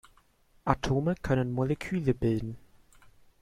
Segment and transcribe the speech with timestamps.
[0.65, 2.57] Atome können Moleküle bilden.